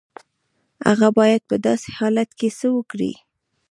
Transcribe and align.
هغه 0.87 1.07
بايد 1.17 1.41
په 1.49 1.55
داسې 1.67 1.87
حالت 1.97 2.29
کې 2.39 2.49
څه 2.59 2.67
وکړي؟ 2.77 3.11